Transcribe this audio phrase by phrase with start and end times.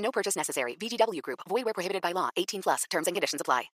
[0.00, 0.76] No purchase necessary.
[0.76, 1.40] VGW Group.
[1.48, 2.28] Void where prohibited by law.
[2.36, 2.84] 18 plus.
[2.90, 3.70] Terms and conditions apply.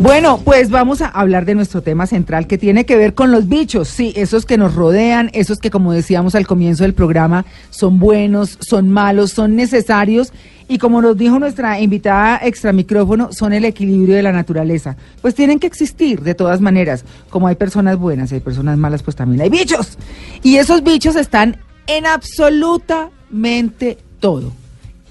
[0.00, 3.48] Bueno, pues vamos a hablar de nuestro tema central que tiene que ver con los
[3.48, 8.00] bichos, sí, esos que nos rodean, esos que como decíamos al comienzo del programa son
[8.00, 10.32] buenos, son malos, son necesarios
[10.72, 14.96] y como nos dijo nuestra invitada extra micrófono, son el equilibrio de la naturaleza.
[15.20, 19.02] Pues tienen que existir de todas maneras, como hay personas buenas y hay personas malas,
[19.02, 19.98] pues también hay bichos.
[20.42, 24.50] Y esos bichos están en absolutamente todo.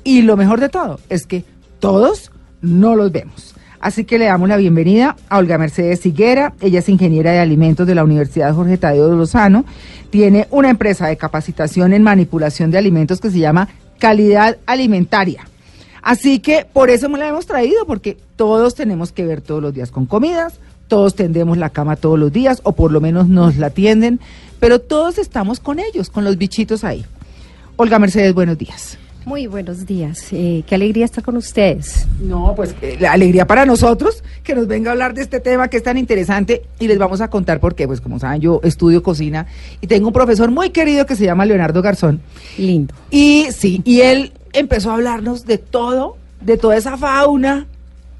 [0.03, 1.45] Y lo mejor de todo es que
[1.80, 3.53] todos no los vemos.
[3.80, 6.55] Así que le damos la bienvenida a Olga Mercedes Higuera.
[6.59, 9.63] Ella es ingeniera de alimentos de la Universidad Jorge Tadeo de Lozano.
[10.09, 13.69] Tiene una empresa de capacitación en manipulación de alimentos que se llama
[14.00, 15.50] Calidad Alimentaria.
[16.02, 19.73] Así que por eso me la hemos traído, porque todos tenemos que ver todos los
[19.73, 20.53] días con comidas,
[20.88, 24.19] todos tendemos la cama todos los días, o por lo menos nos la tienden,
[24.59, 27.05] pero todos estamos con ellos, con los bichitos ahí.
[27.77, 28.97] Olga Mercedes, buenos días.
[29.25, 30.27] Muy buenos días.
[30.31, 32.07] Eh, qué alegría estar con ustedes.
[32.19, 35.67] No, pues eh, la alegría para nosotros que nos venga a hablar de este tema
[35.67, 37.85] que es tan interesante y les vamos a contar por qué.
[37.85, 39.45] Pues como saben, yo estudio cocina
[39.79, 42.19] y tengo un profesor muy querido que se llama Leonardo Garzón.
[42.57, 42.95] Lindo.
[43.11, 47.67] Y sí, y él empezó a hablarnos de todo, de toda esa fauna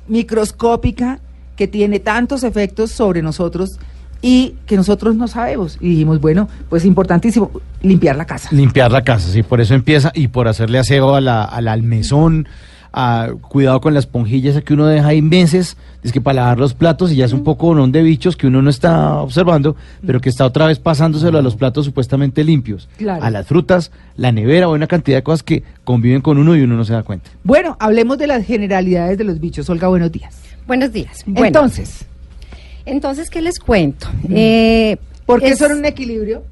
[0.08, 1.20] microscópica
[1.56, 3.80] que tiene tantos efectos sobre nosotros
[4.22, 5.78] y que nosotros no sabemos.
[5.80, 8.50] Y dijimos, bueno, pues importantísimo, limpiar la casa.
[8.52, 12.48] Limpiar la casa, sí, por eso empieza y por hacerle aseo a la, al almesón,
[12.94, 16.60] a, cuidado con la esponjilla esa que uno deja ahí meses, es que para lavar
[16.60, 19.76] los platos y ya es un poco bonón de bichos que uno no está observando,
[20.06, 23.24] pero que está otra vez pasándoselo a los platos supuestamente limpios, Claro.
[23.24, 26.62] a las frutas, la nevera o una cantidad de cosas que conviven con uno y
[26.62, 27.30] uno no se da cuenta.
[27.44, 29.70] Bueno, hablemos de las generalidades de los bichos.
[29.70, 30.36] Olga, buenos días.
[30.68, 31.24] Buenos días.
[31.26, 32.06] Bueno, Entonces,
[32.86, 34.08] entonces, ¿qué les cuento?
[34.30, 36.44] Eh, ¿por qué es- son un equilibrio?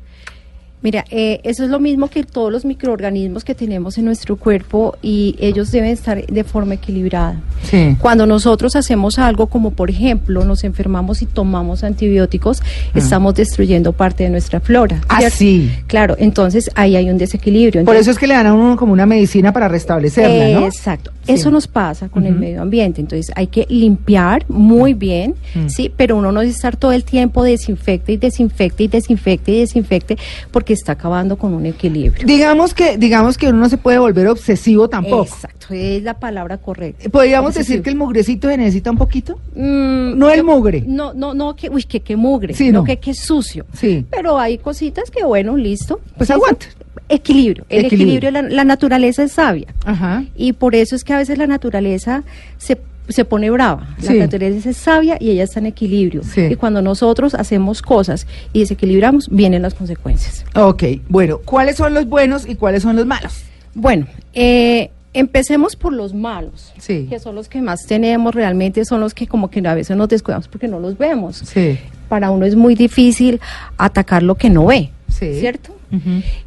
[0.82, 4.98] Mira, eh, eso es lo mismo que todos los microorganismos que tenemos en nuestro cuerpo
[5.02, 7.42] y ellos deben estar de forma equilibrada.
[7.64, 7.98] Sí.
[8.00, 12.62] Cuando nosotros hacemos algo como por ejemplo nos enfermamos y tomamos antibióticos,
[12.96, 15.02] estamos destruyendo parte de nuestra flora.
[15.10, 15.38] Ah, ¿cierto?
[15.38, 15.70] sí.
[15.88, 17.84] Claro, entonces ahí hay un desequilibrio.
[17.84, 20.66] Por eso es que le dan a uno como una medicina para restablecerla, ¿no?
[20.66, 21.12] Exacto.
[21.34, 23.02] Eso nos pasa con el medio ambiente.
[23.02, 25.36] Entonces hay que limpiar muy bien,
[25.68, 29.60] sí, pero uno no debe estar todo el tiempo desinfecte y desinfecte y desinfecte y
[29.60, 30.18] desinfecte
[30.52, 32.26] porque está acabando con un equilibrio.
[32.26, 35.24] Digamos que, digamos que uno no se puede volver obsesivo tampoco.
[35.24, 37.10] Exacto, es la palabra correcta.
[37.10, 37.74] Podríamos Obsesivo.
[37.74, 39.40] decir que el mugrecito se necesita un poquito.
[39.56, 40.84] Mm, No el mugre.
[40.86, 42.84] No, no, no, que, uy, que, que mugre, Sí, no, no.
[42.86, 43.66] que, que sucio.
[43.74, 44.06] Sí.
[44.10, 46.00] Pero hay cositas que, bueno, listo.
[46.18, 46.66] Pues aguanta.
[47.10, 47.66] Equilibrio.
[47.70, 48.18] El Equilibrio.
[48.30, 49.68] equilibrio, la, la naturaleza es sabia.
[49.86, 50.24] Ajá.
[50.36, 52.24] Y por eso es que a veces la naturaleza
[52.58, 53.96] se, se pone brava.
[54.02, 54.20] La Sí.
[54.20, 56.22] naturaleza es sabia y ella está en equilibrio.
[56.24, 56.42] Sí.
[56.52, 60.46] Y cuando nosotros hacemos cosas y desequilibramos, vienen las consecuencias.
[60.56, 63.42] Ok, bueno, ¿cuáles son los buenos y cuáles son los malos?
[63.74, 66.74] Bueno, eh, empecemos por los malos.
[66.78, 67.08] Sí.
[67.10, 70.10] Que son los que más tenemos realmente, son los que como que a veces nos
[70.10, 71.38] descuidamos porque no los vemos.
[71.38, 71.80] Sí.
[72.08, 73.40] Para uno es muy difícil
[73.78, 74.92] atacar lo que no ve.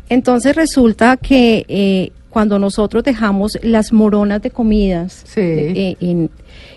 [0.08, 5.40] Entonces resulta que eh, cuando nosotros dejamos las moronas de comidas Sí.
[5.40, 6.30] eh, en,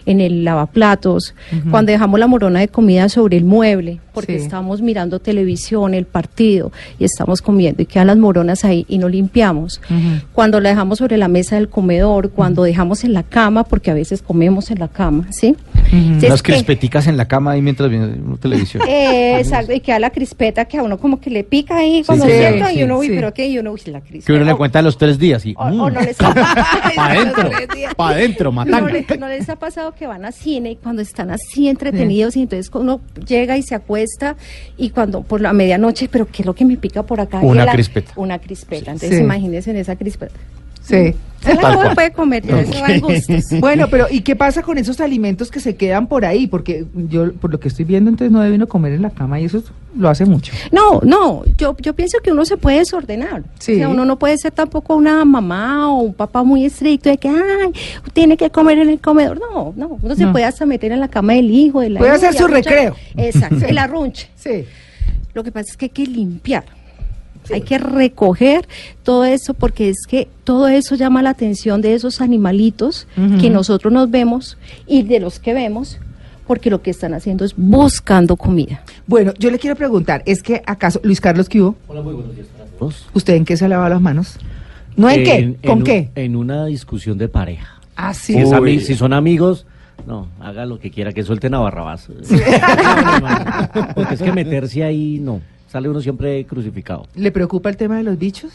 [0.05, 1.33] en el lavaplatos,
[1.71, 4.43] cuando dejamos la morona de comida sobre el mueble, porque Sí.
[4.45, 9.07] estamos mirando televisión, el partido, y estamos comiendo y quedan las moronas ahí y no
[9.09, 9.81] limpiamos.
[10.33, 13.93] Cuando la dejamos sobre la mesa del comedor, cuando dejamos en la cama, porque a
[13.93, 15.55] veces comemos en la cama, ¿sí?
[16.22, 18.83] Las eh, crispeticas en la cama ahí mientras viene uno televisión.
[18.88, 22.25] eh, exacto, y queda la crispeta que a uno como que le pica ahí cuando
[22.25, 23.14] sí, sienta sí, y uno, uy, sí.
[23.16, 24.25] pero que y uno, uy, la crispeta.
[24.25, 25.53] que uno le cuenta a los tres días y...
[25.58, 26.17] o, o no les
[26.96, 27.49] para adentro,
[27.97, 28.90] para adentro, no, matando.
[29.19, 32.69] no les ha pasado que van a cine y cuando están así entretenidos y entonces
[32.73, 34.35] uno llega y se acuesta
[34.78, 37.40] y cuando por la medianoche, pero ¿qué es lo que me pica por acá?
[37.40, 38.11] Una la- crispeta.
[38.16, 38.91] Una crispeta.
[38.91, 39.23] Entonces Sí.
[39.23, 40.35] imagínense en esa crispeta.
[40.81, 41.14] Sí.
[41.95, 43.45] Puede comer, ya eso va en gustos.
[43.59, 46.47] Bueno, pero ¿y qué pasa con esos alimentos que se quedan por ahí?
[46.47, 49.39] Porque yo, por lo que estoy viendo, entonces no debe uno comer en la cama
[49.39, 49.63] y eso
[49.97, 50.51] lo hace mucho.
[50.71, 53.43] No, no, yo, yo pienso que uno se puede desordenar.
[53.59, 53.73] Sí.
[53.75, 57.17] O sea, uno no puede ser tampoco una mamá o un papá muy estricto de
[57.17, 57.71] que, ay,
[58.13, 59.39] tiene que comer en el comedor.
[59.39, 60.31] No, no, uno se No.
[60.31, 62.95] puede hasta meter en la cama del hijo, de la Puede hacer su recreo.
[63.15, 64.29] Exacto, el arrunche.
[64.35, 64.65] Sí.
[65.33, 66.63] Lo que pasa es que hay que limpiar.
[67.53, 68.67] Hay que recoger
[69.03, 73.07] todo eso porque es que todo eso llama la atención de esos animalitos
[73.41, 74.57] que nosotros nos vemos
[74.87, 75.99] y de los que vemos
[76.47, 78.83] porque lo que están haciendo es buscando comida.
[79.07, 81.75] Bueno, yo le quiero preguntar, ¿es que acaso, Luis Carlos, ¿qué hubo?
[81.87, 83.07] Hola, muy buenos días para todos.
[83.13, 84.37] ¿Usted en qué se lava las manos?
[84.95, 85.55] ¿No en, qué?
[85.67, 86.09] ¿Con en qué?
[86.15, 87.79] un- en una discusión de pareja.
[87.95, 88.33] Ah, sí.
[88.33, 89.65] Si, es ami- si son amigos,
[90.05, 92.09] no, haga lo que quiera, que suelten a Barrabás.
[93.95, 95.41] Porque es que meterse ahí, no.
[95.75, 97.05] Sale uno siempre crucificado.
[97.16, 98.49] ¿Le preocupa el tema de los bichos?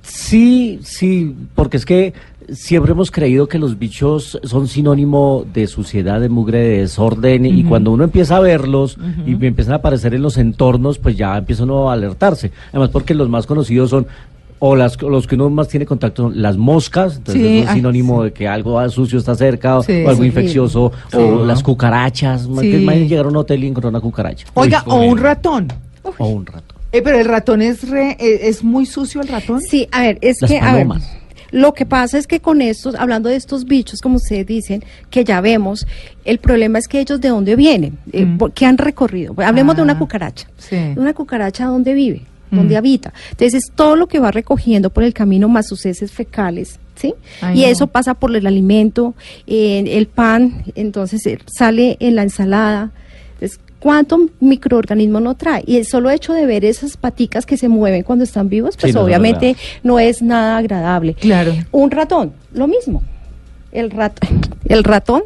[0.00, 2.12] Sí, sí, porque es que
[2.52, 7.64] siempre hemos creído que los bichos son sinónimo de suciedad, de mugre, de desorden, y
[7.64, 8.96] cuando uno empieza a verlos
[9.26, 12.52] y empiezan a aparecer en los entornos, pues ya empieza uno a alertarse.
[12.68, 14.06] Además, porque los más conocidos son,
[14.60, 17.68] o las, los que uno más tiene contacto son las moscas, entonces Sí, es un
[17.68, 21.62] ay, sinónimo de que algo sucio está cerca, o- Sí, o algo infeccioso, o las
[21.62, 22.42] cucarachas.
[22.42, 22.60] Sí.
[22.70, 24.46] Que imagínate llegar a un hotel y encontrar una cucaracha.
[24.54, 25.68] Oiga, o un ratón.
[26.18, 26.74] O un rato.
[26.92, 29.60] Eh, pero el ratón es re- eh, es muy sucio el ratón.
[29.60, 31.10] Sí, a ver, es Las que, a ver, palomas.
[31.50, 35.22] lo que pasa es que con estos, hablando de estos bichos, como ustedes dicen, que
[35.24, 35.86] ya vemos,
[36.24, 38.38] el problema es que ellos de dónde vienen, Eh, Mm.
[38.54, 39.34] ¿qué han recorrido?
[39.38, 40.48] Hablemos de Ah, una cucaracha.
[40.56, 40.76] sí.
[40.96, 42.22] Una cucaracha, ¿dónde vive?
[42.50, 42.78] ¿Dónde Mm.
[42.78, 43.12] habita?
[43.32, 46.78] Entonces, es todo lo que va recogiendo por el camino más sus heces fecales.
[46.96, 47.14] ¿Sí?
[47.42, 47.68] Ay, y no.
[47.68, 49.14] eso pasa por el alimento,
[49.46, 52.90] en el pan, entonces eh, sale en la ensalada.
[53.34, 55.62] Entonces, ¿cuánto microorganismo no trae?
[55.66, 58.80] Y el solo hecho de ver esas paticas que se mueven cuando están vivos, Sí,
[58.82, 61.14] pues no obviamente no es nada agradable.
[61.14, 61.54] Claro.
[61.72, 63.02] Un ratón, lo mismo.
[63.72, 64.18] El, rat,
[64.64, 65.24] el ratón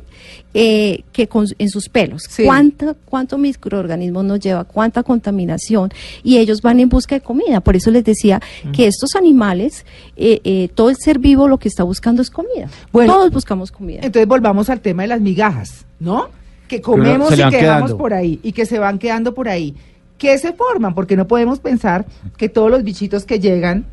[0.54, 2.25] eh, que con, en sus pelos.
[2.28, 2.44] Sí.
[2.44, 4.64] ¿Cuánta, ¿Cuántos microorganismos nos lleva?
[4.64, 5.90] ¿Cuánta contaminación?
[6.22, 7.60] Y ellos van en busca de comida.
[7.60, 8.40] Por eso les decía
[8.72, 12.69] que estos animales, eh, eh, todo el ser vivo lo que está buscando es comida.
[12.93, 14.00] Bueno, Todos buscamos comida.
[14.02, 16.28] Entonces volvamos al tema de las migajas, ¿no?
[16.69, 17.99] Que comemos y que dejamos quedando.
[17.99, 19.75] por ahí y que se van quedando por ahí.
[20.19, 20.94] ¿Qué se forman?
[20.94, 22.06] Porque no podemos pensar
[22.37, 23.85] que todos los bichitos que llegan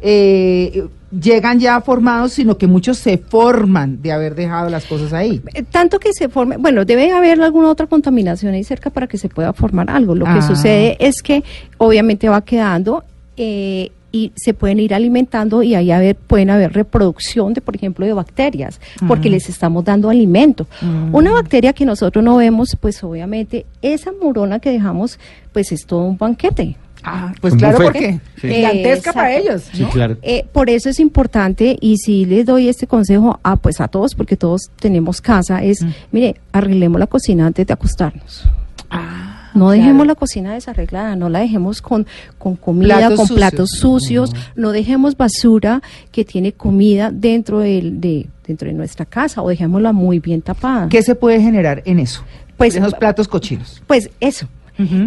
[0.00, 5.40] eh, llegan ya formados, sino que muchos se forman de haber dejado las cosas ahí.
[5.54, 9.18] Eh, Tanto que se forme, bueno, debe haber alguna otra contaminación ahí cerca para que
[9.18, 10.14] se pueda formar algo.
[10.14, 10.34] Lo Ah.
[10.34, 11.42] que sucede es que
[11.78, 13.02] obviamente va quedando
[13.36, 18.06] eh, y se pueden ir alimentando y ahí haber, pueden haber reproducción de, por ejemplo,
[18.06, 19.32] de bacterias, porque Mm.
[19.32, 20.66] les estamos dando alimento.
[20.80, 21.14] Mm.
[21.14, 25.18] Una bacteria que nosotros no vemos, pues obviamente esa murona que dejamos,
[25.52, 26.76] pues es todo un banquete.
[27.04, 27.92] Ah, pues claro, buffet.
[27.92, 28.48] porque Sí.
[28.54, 29.62] gigantesca para ellos.
[29.72, 30.16] Sí, claro.
[30.22, 34.16] Eh, por eso es importante y si les doy este consejo a pues a todos
[34.16, 35.88] porque todos tenemos casa es Mm.
[36.10, 38.44] mire arreglemos la cocina antes de acostarnos
[38.90, 39.17] Ah,
[39.58, 39.80] no claro.
[39.80, 42.06] dejemos la cocina desarreglada no la dejemos con
[42.38, 43.36] con comida Platos con sucios.
[43.38, 45.82] platos sucios no dejemos basura
[46.12, 50.88] que tiene comida dentro del- de dentro de nuestra casa o dejémosla muy bien tapada
[50.88, 52.22] ¿Qué se puede generar en eso?
[52.56, 53.82] Pues- esos platos cochinos.
[53.86, 54.48] pues eso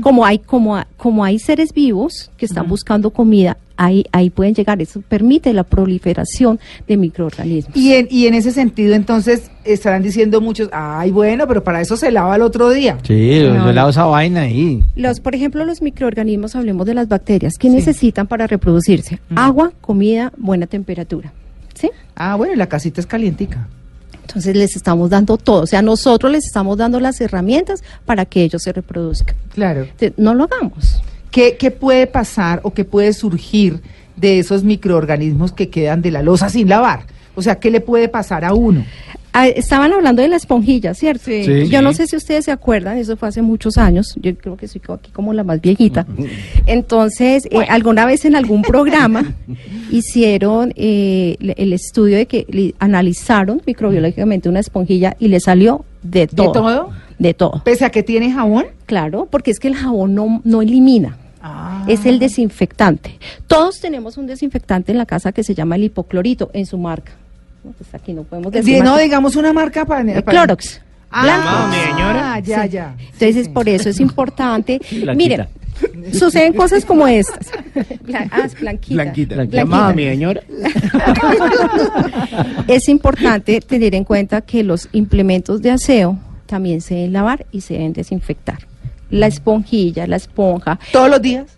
[0.02, 4.82] Como hay como como hay seres vivos que están buscando comida ahí ahí pueden llegar
[4.82, 10.42] eso permite la proliferación de microorganismos Y en, y en ese sentido, entonces, estarán diciendo
[10.42, 12.98] muchos, ay, bueno, pero para eso se lava el otro día.
[13.04, 14.84] Sí, yo No, esa vaina ahí.
[14.96, 17.54] Los, por ejemplo, los microorganismos, hablemos de las bacterias.
[17.58, 17.76] ¿Qué Sí.
[17.76, 19.20] necesitan para reproducirse?
[19.36, 21.32] Agua, comida, buena temperatura.
[21.74, 21.90] ¿Sí?
[22.16, 23.68] Ah, bueno, y la casita es calientica.
[24.31, 25.63] Entonces les estamos dando todo.
[25.63, 29.36] O sea, nosotros les estamos dando las herramientas para que ellos se reproduzcan.
[29.54, 29.81] Claro.
[29.81, 31.01] Entonces, no lo hagamos.
[31.31, 33.82] ¿Qué, ¿Qué puede pasar o qué puede surgir
[34.15, 37.06] de esos microorganismos que quedan de la losa sin lavar?
[37.36, 38.86] O sea, ¿qué le puede pasar a uno?
[39.34, 41.26] Ah, estaban hablando de la esponjilla, ¿cierto?
[41.26, 41.44] Sí.
[41.44, 41.70] Sí.
[41.70, 44.68] Yo no sé si ustedes se acuerdan, eso fue hace muchos años, yo creo que
[44.68, 46.06] soy aquí como la más viejita.
[46.66, 49.34] Entonces, eh, alguna vez en algún programa
[49.92, 56.52] hicieron eh, el estudio de que analizaron microbiológicamente una esponjilla y le salió de todo.
[56.52, 56.90] todo?
[57.20, 57.62] De todo.
[57.64, 58.66] Pese a que tiene jabón.
[58.86, 61.18] Claro, porque es que el jabón no, no elimina.
[61.42, 61.86] Ah.
[61.88, 63.18] Es el desinfectante.
[63.48, 67.14] Todos tenemos un desinfectante en la casa que se llama el hipoclorito en su marca.
[67.63, 68.75] No, pues aquí no podemos decir.
[68.75, 70.01] Di- no, digamos una marca para...
[70.12, 70.82] Eh, para- Clorox.
[71.13, 72.70] Ah, ya, Sí.
[72.70, 72.96] ya.
[73.13, 74.80] Entonces, por eso es importante.
[75.15, 75.48] Miren,
[76.13, 77.51] suceden cosas como estas.
[78.32, 79.03] Ah, es blanquita.
[79.03, 79.36] Blanquita.
[79.36, 79.94] Blanquita.
[79.94, 80.41] mi señora.
[82.68, 87.62] Es importante tener en cuenta que los implementos de aseo también se deben lavar y
[87.62, 88.60] se deben desinfectar.
[89.10, 91.58] La esponjilla, la esponja, ¿Todos los días?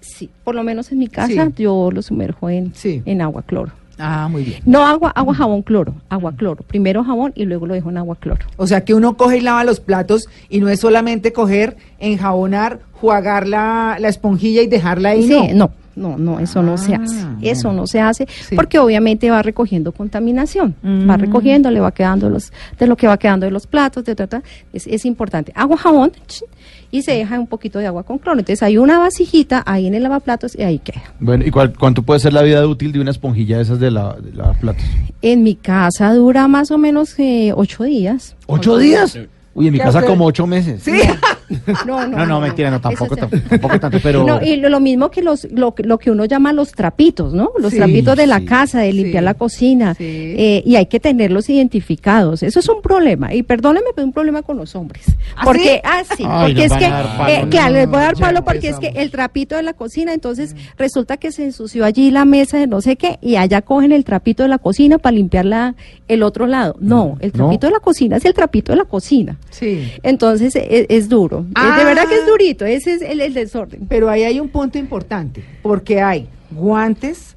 [0.00, 1.62] sí, por lo menos en mi casa Sí.
[1.62, 3.02] yo lo sumerjo en, Sí.
[3.04, 3.72] en agua cloro.
[3.98, 4.62] Ah, muy bien.
[4.64, 6.62] No agua, agua, jabón, cloro, agua, cloro.
[6.64, 8.46] Primero jabón y luego lo dejo en agua, cloro.
[8.56, 12.80] O sea, que uno coge y lava los platos y no es solamente coger, enjabonar,
[13.00, 15.70] jugar la, la esponjilla y dejarla ahí, Sí, no.
[15.96, 17.26] no, no, no, eso no se Ah, hace.
[17.42, 18.54] Eso no se hace Sí.
[18.56, 20.74] porque obviamente va recogiendo contaminación.
[20.84, 21.20] Va Mm.
[21.20, 24.42] recogiendo, le va quedando los, de lo que va quedando de los platos, de, ta.
[24.72, 25.52] Es, es importante.
[25.54, 26.44] Agua, jabón ch,
[26.90, 28.38] y se deja un poquito de agua con cloro.
[28.38, 31.02] Entonces hay una vasijita ahí en el lavaplatos y ahí queda.
[31.20, 33.90] Bueno, ¿y cuál- cuánto puede ser la vida útil de una esponjilla de esas de,
[33.90, 34.84] la, de lavar platos?
[35.22, 38.36] En mi casa dura más o menos eh, ocho días.
[38.46, 39.18] ¿Ocho días?
[39.54, 40.06] Uy, en mi ¿Qué casa hace?
[40.08, 40.82] como ocho meses.
[40.82, 40.92] Sí.
[41.86, 44.24] No, No, no, mentira, no, tampoco, tampoco tanto, pero...
[44.24, 47.32] No, y lo, lo mismo que los, lo, que- lo que uno llama los trapitos,
[47.34, 47.50] ¿no?
[47.58, 48.44] Los Sí, trapitos de la sí.
[48.46, 49.24] casa, de limpiar Sí.
[49.24, 49.96] la cocina.
[49.98, 52.42] Eh, y hay que tenerlos identificados.
[52.42, 53.32] Eso es un problema.
[53.34, 55.04] Y perdónenme, pero es un problema con los hombres.
[55.36, 58.00] ¿Ah, porque, ah, sí, Ay, porque es que, palo, eh, no, que les voy a
[58.02, 61.84] dar palo porque es que el trapito de la cocina, entonces resulta que se ensució
[61.84, 64.98] allí la mesa de no sé qué, y allá cogen el trapito de la cocina
[64.98, 65.74] para limpiar la,
[66.08, 66.76] el otro lado.
[66.80, 67.44] No, el No.
[67.46, 69.38] trapito de la cocina es el trapito de la cocina.
[69.50, 69.92] Sí.
[70.02, 71.37] Entonces es, es duro.
[71.54, 71.78] Ah.
[71.78, 72.64] de verdad que es durito.
[72.64, 73.86] Ese es el, el desorden.
[73.88, 77.36] Pero ahí hay un punto importante, porque hay guantes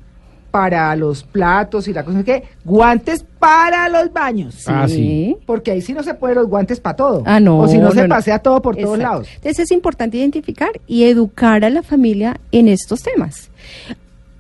[0.51, 4.63] para los platos y la cosa que guantes para los baños.
[4.67, 5.37] Ah, sí.
[5.45, 7.23] Porque ahí sí no se puede los guantes para todo.
[7.25, 7.59] Ah, no.
[7.59, 8.09] O si no, no, se no.
[8.09, 9.27] pasea todo por todos lados.
[9.35, 13.49] Entonces es importante identificar y educar a la familia en estos temas.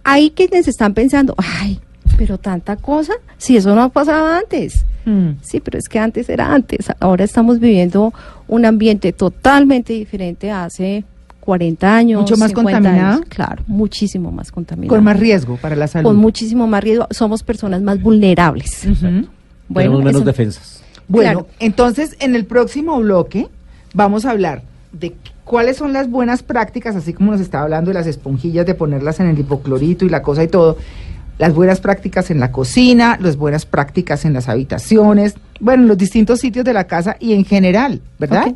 [0.03, 1.79] Hay quienes están pensando, ay,
[2.21, 4.85] pero tanta cosa, si eso no pasaba antes.
[5.05, 5.29] Mm.
[5.41, 6.85] Sí, pero es que antes era antes.
[6.99, 8.13] Ahora estamos viviendo
[8.47, 11.03] un ambiente totalmente diferente a hace
[11.39, 12.21] 40 años.
[12.21, 13.13] Mucho más 50 contaminado.
[13.15, 13.25] años.
[13.29, 14.95] Claro, muchísimo más contaminado.
[14.95, 16.07] Con más riesgo para la salud.
[16.09, 17.07] Con muchísimo más riesgo.
[17.09, 18.85] Somos personas más vulnerables.
[18.85, 19.25] Ujú.
[19.73, 20.83] Tenemos menos eso- defensas.
[21.07, 21.47] Bueno, Claro.
[21.59, 23.47] entonces en el próximo bloque
[23.95, 24.61] vamos a hablar
[24.91, 28.75] de cuáles son las buenas prácticas, así como nos estaba hablando de las esponjillas, de
[28.75, 30.77] ponerlas en el hipoclorito y la cosa y todo.
[31.41, 35.97] Las buenas prácticas en la cocina, las buenas prácticas en las habitaciones, bueno, en los
[35.97, 38.53] distintos sitios de la casa y en general, ¿verdad?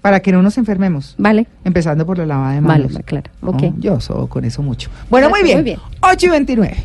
[0.00, 1.14] Para que no nos enfermemos.
[1.18, 1.46] Vale.
[1.62, 3.02] Empezando por la lavada de Vale, manos.
[3.04, 3.30] claro.
[3.42, 3.74] No, Ok.
[3.78, 4.88] yo soy con eso mucho.
[5.10, 5.56] Bueno, muy bien.
[5.58, 5.78] muy bien.
[6.00, 6.76] 8 y 29.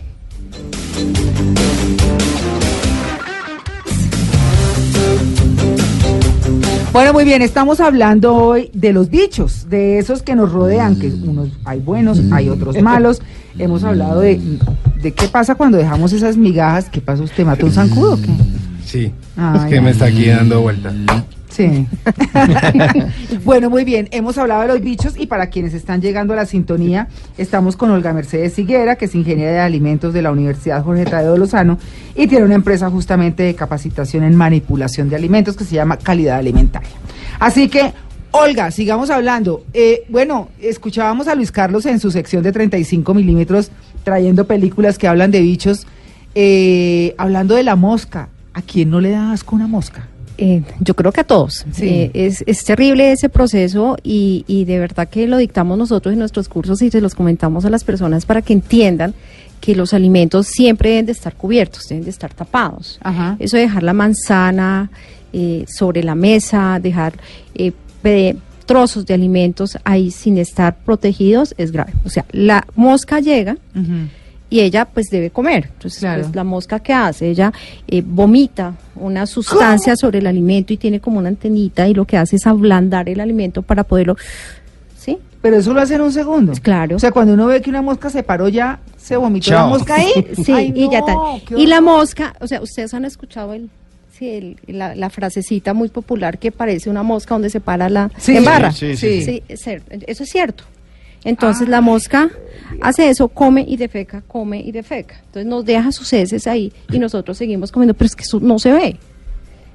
[6.93, 11.07] Bueno, muy bien, estamos hablando hoy de los bichos, de esos que nos rodean, que
[11.07, 13.21] unos hay buenos, hay otros malos.
[13.59, 14.39] Hemos hablado de,
[15.01, 16.89] de qué pasa cuando dejamos esas migajas.
[16.89, 17.23] ¿Qué pasa?
[17.23, 18.29] ¿Usted mató un zancudo o qué?
[18.85, 20.93] Sí, Ay, es que me está aquí dando vuelta.
[21.57, 21.87] Sí.
[23.43, 24.07] bueno, muy bien.
[24.11, 27.89] Hemos hablado de los bichos y para quienes están llegando a la sintonía, estamos con
[27.89, 31.79] Olga Mercedes Higuera, que es ingeniera de alimentos de la Universidad Jorge Tadeo Lozano
[32.13, 36.37] y tiene una empresa justamente de capacitación en manipulación de alimentos que se llama Calidad
[36.37, 36.91] Alimentaria.
[37.39, 37.91] Así que,
[38.29, 39.65] Olga, sigamos hablando.
[39.73, 43.71] Eh, bueno, escuchábamos a Luis Carlos en su sección de 35 milímetros
[44.03, 45.87] trayendo películas que hablan de bichos.
[46.35, 50.07] Eh, hablando de la mosca, ¿a quién no le da asco una mosca?
[50.37, 51.65] Eh, yo creo que a todos.
[51.71, 51.87] Sí.
[51.87, 56.19] Eh, es, es terrible ese proceso y, y de verdad que lo dictamos nosotros en
[56.19, 59.13] nuestros cursos y se los comentamos a las personas para que entiendan
[59.59, 62.99] que los alimentos siempre deben de estar cubiertos, deben de estar tapados.
[63.01, 63.35] Ajá.
[63.39, 64.91] Eso de dejar la manzana
[65.33, 67.13] eh, sobre la mesa, dejar
[67.55, 67.73] eh,
[68.65, 71.93] trozos de alimentos ahí sin estar protegidos es grave.
[72.05, 73.57] O sea, la mosca llega
[74.49, 75.69] y ella pues debe comer.
[75.73, 76.23] Entonces, Claro.
[76.23, 77.51] pues, la mosca que hace, ella
[77.87, 82.17] eh, vomita una sustancia sobre el alimento y tiene como una antenita y lo que
[82.17, 84.15] hace es ablandar el alimento para poderlo,
[84.97, 85.17] ¿sí?
[85.41, 86.53] Pero eso lo hace en un segundo.
[86.61, 86.95] Claro.
[86.95, 89.69] O sea, cuando uno ve que una mosca se paró ya, se vomitó la Chao.
[89.69, 90.11] mosca ahí.
[90.43, 91.01] Sí, Ay, y ya
[91.45, 93.69] qué Y la mosca, o sea, ustedes han escuchado el,
[94.17, 98.09] sí, el- la, la frasecita muy popular que parece una mosca donde se para la
[98.17, 98.71] Sí, en barra.
[98.71, 100.63] sí, sí, Sí, eso es cierto.
[101.23, 102.29] Entonces la mosca
[102.81, 105.15] hace eso, come y defeca, come y defeca.
[105.25, 108.59] Entonces nos deja sus heces ahí y nosotros seguimos comiendo, pero es que eso no
[108.59, 108.97] se ve.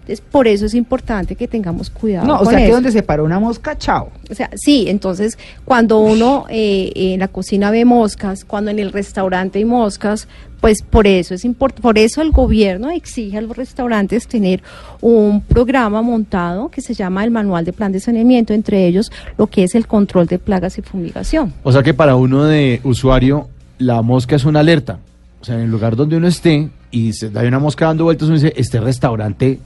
[0.02, 2.26] Entonces por eso es importante que tengamos cuidado.
[2.26, 4.10] No, o con sea, que donde se paró una mosca, chao.
[4.28, 8.90] O sea, sí, entonces cuando uno eh, en la cocina ve moscas, cuando en el
[8.90, 10.26] restaurante hay moscas,
[10.60, 14.62] pues por eso es import por eso el gobierno exige a los restaurantes tener
[15.00, 19.46] un programa montado que se llama el manual de plan de saneamiento, entre ellos lo
[19.46, 21.52] que es el control de plagas y fumigación.
[21.62, 24.98] O sea que para uno de usuario, la mosca es una alerta.
[25.40, 28.26] O sea, en el lugar donde uno esté y se hay una mosca dando vueltas,
[28.26, 29.60] uno dice, este restaurante...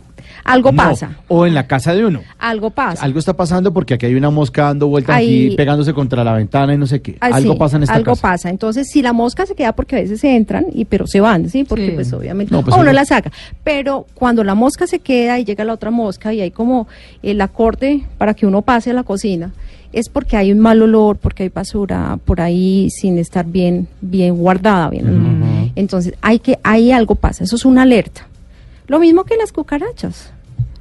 [0.44, 0.76] Algo no".
[0.76, 2.20] pasa, O en la casa de uno.
[2.38, 3.04] algo pasa.
[3.04, 6.32] Algo está pasando porque aquí hay una mosca dando vueltas Ahí- aquí, pegándose contra la
[6.34, 7.16] ventana y no sé qué.
[7.20, 8.22] Ah, algo sí, pasa en esta algo casa.
[8.22, 8.50] pasa.
[8.50, 11.48] Entonces, si la mosca se queda porque a veces se entran y pero se van,
[11.48, 11.92] sí, porque Sí.
[11.94, 13.30] pues obviamente No, pues o uno uno- la saca.
[13.64, 16.86] Pero cuando la mosca se queda y llega la otra mosca y hay como
[17.22, 19.52] el acorde para que uno pase a la cocina,
[19.92, 24.36] es porque hay un mal olor, porque hay basura por ahí sin estar bien bien
[24.36, 25.70] guardada, bien.
[25.74, 28.26] Entonces, hay que ahí algo pasa, eso es una alerta.
[28.86, 30.30] Lo mismo que las cucarachas.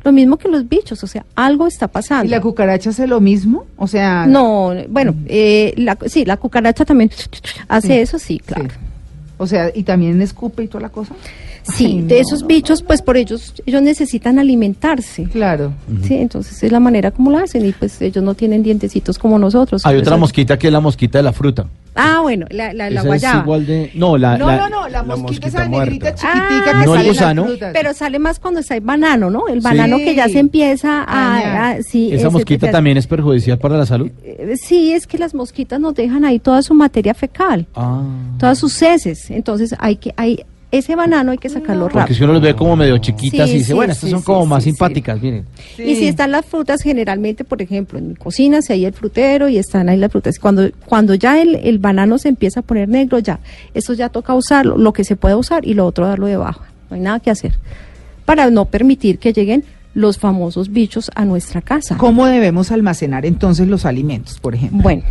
[0.03, 2.25] Lo mismo que los bichos, o sea, algo está pasando.
[2.25, 3.65] ¿Y la cucaracha hace lo mismo?
[3.75, 4.27] O sea...
[4.27, 7.09] No, bueno, eh, la, sí, la cucaracha también
[7.67, 8.65] hace Sí, eso, sí, claro.
[8.69, 8.75] sí.
[9.38, 11.13] O sea, ¿y también escupe y toda la cosa?
[11.74, 12.22] Sí, Ay, de no.
[12.22, 15.24] esos bichos, pues por ellos, ellos necesitan alimentarse.
[15.24, 15.74] Claro.
[16.03, 19.39] Sí, entonces es la manera como lo hacen y pues ellos no tienen dientecitos como
[19.39, 19.86] nosotros.
[19.86, 21.65] Hay otra mosquita que es la mosquita de la fruta.
[21.98, 23.38] Ah, bueno, la, la, la guayaba.
[23.39, 23.91] es igual de...
[23.95, 24.38] No, la...
[24.38, 25.86] No, la- no, no, la, la mosquita, mosquita esa muerta.
[25.86, 27.45] negrita chiquitica Ah, que ¿No el sale las gusano?
[27.45, 27.72] frutas.
[27.74, 29.48] Pero sale más cuando está el banano, ¿no?
[29.48, 29.63] El Sí.
[29.63, 31.39] banano que ya se empieza a...
[31.39, 31.57] Dañar.
[31.79, 34.12] a- sí, Esa mosquita también es perjudicial para la salud.
[34.24, 38.03] Eh, Sí, es que las mosquitas nos dejan ahí toda su materia fecal, Ah.
[38.39, 39.31] todas sus heces.
[39.31, 40.13] Entonces hay que...
[40.17, 40.43] Hay,
[40.77, 42.17] ese banano hay que sacarlo Porque rápido.
[42.17, 44.20] si uno los ve como medio chiquitas Sí, y dice, sí, bueno, estas sí, son
[44.20, 44.70] sí, como sí, más sí.
[44.72, 45.46] simpáticas, miren.
[45.77, 49.48] Y si están las frutas, generalmente, por ejemplo, en mi cocina, si hay el frutero
[49.50, 52.88] y están ahí las frutas, cuando, cuando ya el, el banano se empieza a poner
[52.89, 53.39] negro, ya,
[53.74, 56.62] eso ya toca usarlo, lo que se puede usar y lo otro darlo de baja.
[56.89, 57.53] No hay nada que hacer.
[58.25, 59.63] Para no permitir que lleguen
[59.94, 61.98] los famosos bichos a nuestra casa.
[61.98, 64.82] ¿Cómo debemos almacenar entonces los alimentos, por ejemplo?
[64.82, 65.03] Bueno,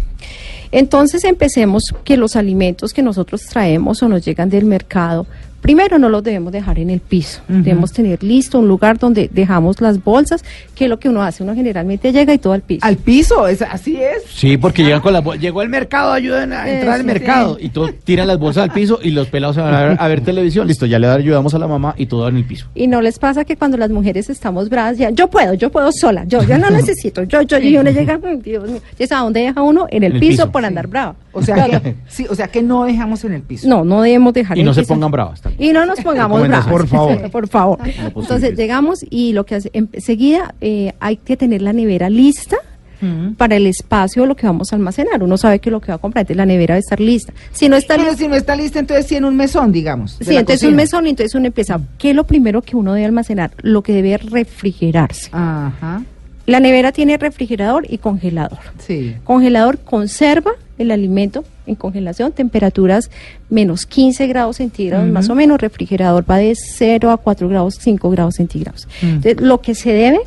[0.73, 5.27] entonces empecemos que los alimentos que nosotros traemos o nos llegan del mercado,
[5.65, 7.41] primero no los debemos dejar en el piso.
[7.49, 10.45] Debemos tener listo un lugar donde dejamos las bolsas,
[10.75, 11.43] que es lo que uno hace.
[11.43, 12.85] Uno generalmente llega y todo al piso.
[12.85, 14.25] Al piso, es, así es.
[14.31, 15.41] Sí, porque llegan con la bolsa.
[15.41, 17.57] Llegó al mercado, ayuden a entrar al mercado.
[17.59, 17.65] sí.
[17.65, 20.07] Y todos tiran las bolsas al piso y los pelados se van a ver, a
[20.09, 20.67] ver televisión.
[20.69, 22.67] Listo, ya le ayudamos a la mamá y todo en el piso.
[22.75, 25.91] Y no les pasa que cuando las mujeres estamos bravas, ya, yo puedo, yo puedo
[25.93, 29.17] sola, yo, yo no necesito, yo, yo, y uno llega, "Mm, Dios mío, ¿y a
[29.19, 29.87] dónde deja uno?
[29.91, 30.67] En el, En el piso, piso, por sí.
[30.67, 31.15] andar brava.
[31.33, 33.67] O sea que, sí, o sea que no dejamos en el piso.
[33.67, 34.93] No, no debemos dejar Y en no el se piso.
[34.95, 35.54] pongan bravas también.
[35.59, 36.41] Y no nos pongamos.
[36.41, 36.73] Recomendación.
[36.73, 37.17] Por favor.
[37.23, 37.79] Sí, por favor.
[38.17, 42.57] Entonces llegamos y lo que hace, enseguida eh, hay que tener la nevera lista
[43.01, 43.35] Mm.
[43.35, 45.23] para el espacio lo que vamos a almacenar.
[45.23, 47.35] Uno sabe que lo que va a comprar, entonces la nevera debe estar lista.
[47.53, 50.17] Si no está Pero lista, si no está lista, entonces tiene un mesón, digamos.
[50.21, 51.81] sí, entonces un mesón, y entonces uno empieza.
[51.99, 53.51] ¿Qué es lo primero que uno debe almacenar?
[53.63, 55.29] Lo que debe refrigerarse.
[55.33, 56.03] Ajá,
[56.47, 58.59] La nevera tiene refrigerador y congelador.
[58.79, 59.15] sí.
[59.25, 63.11] Congelador conserva el alimento en congelación, temperaturas
[63.49, 65.61] menos 15 grados centígrados, más o menos.
[65.61, 68.89] Refrigerador va de 0 a 4 grados, 5 grados centígrados.
[69.01, 69.07] Mm.
[69.07, 70.21] Entonces, lo que se debe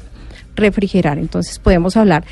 [0.55, 1.17] refrigerar.
[1.19, 2.23] Entonces, podemos hablar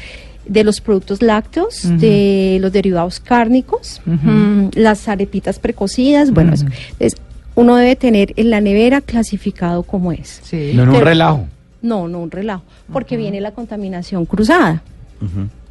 [0.48, 6.66] de los productos lácteos, de los derivados cárnicos, mm, las arepitas precocidas, bueno, eso.
[6.94, 7.16] Entonces,
[7.56, 10.42] uno debe tener en la nevera clasificado como es.
[10.44, 10.72] Sí.
[10.74, 11.48] No en un Pero- relajo.
[11.86, 14.82] No, no un relajo, porque viene la contaminación cruzada.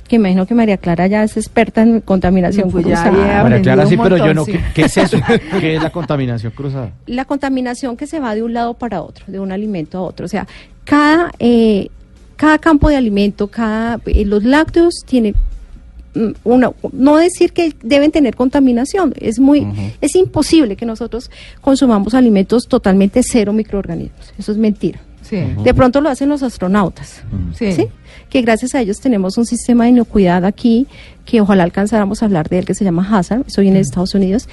[0.08, 3.22] Que imagino que María Clara ya es experta en contaminación Pues ya cruzada.
[3.22, 4.44] había María Clara, sí, pero yo no.
[4.44, 4.52] sí.
[4.52, 5.18] ¿qué, qué es eso?
[5.60, 6.92] ¿Qué es la contaminación cruzada?
[7.06, 10.26] La contaminación que se va de un lado para otro, de un alimento a otro.
[10.26, 10.46] O sea,
[10.84, 11.88] cada, eh,
[12.36, 15.34] cada campo de alimento, cada, eh, los lácteos tienen
[16.14, 19.66] mm, una, no decir que deben tener contaminación, es muy,
[20.02, 21.30] es imposible que nosotros
[21.62, 24.34] consumamos alimentos totalmente cero microorganismos.
[24.38, 25.00] Eso es mentira.
[25.28, 25.42] Sí.
[25.64, 27.22] De pronto lo hacen los astronautas.
[27.58, 27.72] Sí.
[27.72, 27.88] ¿sí?
[28.30, 30.86] Que gracias a ellos tenemos un sistema de inocuidad aquí,
[31.24, 34.14] que ojalá alcanzáramos a hablar de él, que se llama Hazard, eso viene de Estados
[34.14, 34.48] Unidos.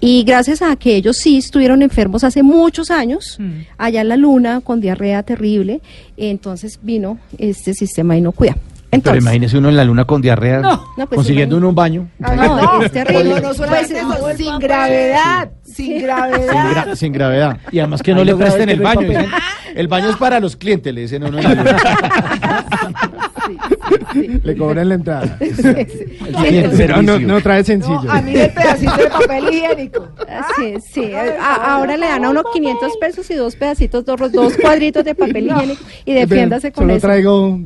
[0.00, 3.60] Y gracias a que ellos sí estuvieron enfermos hace muchos años, Mm.
[3.78, 5.80] allá en la luna, con diarrea terrible,
[6.16, 8.56] entonces vino este sistema de inocuidad.
[8.88, 12.08] Pero Entonces, imagínese uno en la luna con diarrea, No, pues consiguiendo uno un baño.
[12.18, 13.24] no, es terrible.
[13.24, 16.86] No, no solamente Pues, eso, sin gravedad, sin Sin, gravedad.
[16.86, 17.58] gra- sin gravedad.
[17.72, 19.08] Y además que no Ay, le presten el baño.
[19.08, 19.26] dicen,
[19.74, 21.76] el baño es para los clientes, le dicen a uno en la luna.
[24.42, 25.38] Le cobran la entrada.
[25.40, 25.52] Sí,
[26.76, 28.10] Pero no, trae No, sencillo.
[28.10, 30.08] a mí el pedacito de papel higiénico.
[30.56, 31.12] Sí, sí.
[31.14, 35.14] A- ahora le dan a uno 500 pesos y dos pedacitos, dos, dos cuadritos de
[35.14, 37.06] papel higiénico y defiéndase con Solo eso.
[37.06, 37.60] traigo.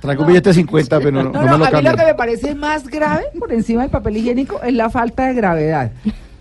[0.00, 1.96] Traigo un billete de 50, pero no, No, no no, me lo a mí lo
[1.96, 5.92] que me parece más grave por encima del papel higiénico es la falta de gravedad.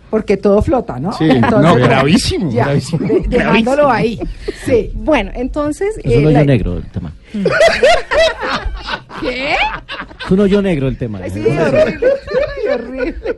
[0.09, 1.11] Porque todo flota, ¿no?
[1.11, 3.05] Sí, no, gravísimo, ya, gravísimo.
[3.07, 4.17] de- dejándolo ahí.
[4.65, 4.91] Sí.
[4.93, 5.97] Bueno, entonces...
[5.97, 7.11] Es eh, un hoyo la- negro el tema.
[9.19, 9.53] ¿Qué?
[10.23, 11.19] Es un hoyo negro el tema.
[11.29, 12.07] Sí, horrible.
[12.63, 13.37] Qué horrible.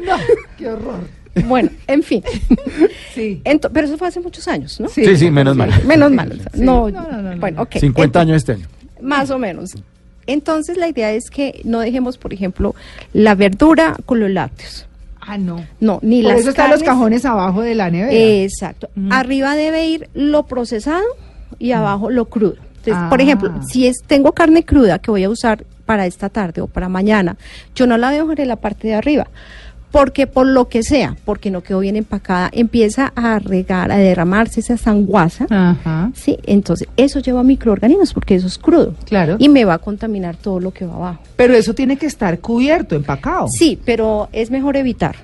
[0.04, 0.16] No,
[0.56, 1.00] qué horror.
[1.46, 2.22] Bueno, en fin.
[3.14, 3.40] Sí.
[3.44, 4.88] Ento- pero eso fue hace muchos años, ¿no?
[4.88, 5.70] Sí, sí, menos mal.
[5.84, 6.30] Menos mal.
[6.32, 6.60] o sea, Sí.
[6.62, 7.40] No, No, no, no, no.
[7.40, 7.76] Bueno, ok.
[7.78, 8.66] 50 Ento- años este año.
[9.02, 9.70] Más o menos.
[10.26, 12.74] Entonces la idea es que no dejemos, por ejemplo,
[13.12, 14.86] la verdura con los lácteos.
[15.20, 15.64] Ah, no.
[15.80, 18.12] No, ni Por las eso están los cajones abajo de la nevera.
[18.12, 18.88] Exacto.
[18.94, 19.12] Mm.
[19.12, 21.04] Arriba debe ir lo procesado
[21.58, 22.56] y abajo lo crudo.
[22.78, 23.22] Entonces, por Ah.
[23.22, 26.88] ejemplo, si es tengo carne cruda que voy a usar para esta tarde o para
[26.88, 27.36] mañana,
[27.74, 29.28] yo no la dejo en la parte de arriba.
[29.90, 34.60] Porque por lo que sea, porque no quedó bien empacada, empieza a regar, a derramarse
[34.60, 35.46] esa sanguaza.
[35.50, 36.12] Ajá.
[36.14, 38.94] Sí, entonces eso lleva microorganismos porque eso es crudo.
[39.04, 39.36] Claro.
[39.40, 41.22] Y me va a contaminar todo lo que va abajo.
[41.36, 43.48] Pero eso tiene que estar cubierto, empacado.
[43.48, 45.16] Sí, pero es mejor evitar.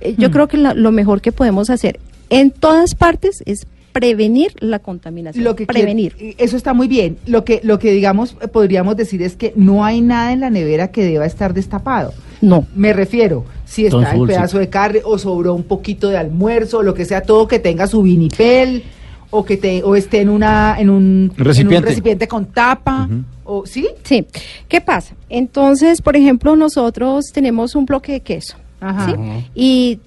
[0.00, 0.32] Eh, Yo Mm.
[0.32, 5.42] creo que la- lo mejor que podemos hacer en todas partes es prevenir la contaminación.
[5.44, 6.14] lo que prevenir.
[6.14, 7.16] quiere- eso está muy bien.
[7.26, 10.50] Lo que lo que digamos eh, podríamos decir es que no hay nada en la
[10.50, 12.12] nevera que deba estar destapado.
[12.40, 12.66] No.
[12.76, 16.78] Me refiero, si está Entonces, el pedazo de carne o sobró un poquito de almuerzo,
[16.78, 18.82] o lo que sea, todo que tenga su vinipel
[19.30, 21.76] o que te o esté en una en un en Recipiente.
[21.76, 23.08] un recipiente con tapa
[23.44, 23.86] o sí?
[24.04, 24.24] Sí.
[24.68, 25.14] ¿Qué pasa?
[25.28, 28.56] Entonces, por ejemplo, nosotros tenemos un bloque de queso.
[28.80, 29.06] Ajá.
[29.06, 29.14] ¿sí?
[29.54, 30.00] Y